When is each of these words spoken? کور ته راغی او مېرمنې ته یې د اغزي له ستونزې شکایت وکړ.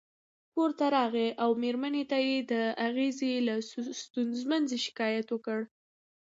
کور 0.53 0.69
ته 0.79 0.85
راغی 0.95 1.27
او 1.43 1.49
مېرمنې 1.63 2.03
ته 2.11 2.17
یې 2.27 2.37
د 2.51 2.53
اغزي 2.87 3.33
له 3.47 3.55
ستونزې 4.41 4.77
شکایت 4.85 5.27
وکړ. 5.31 5.59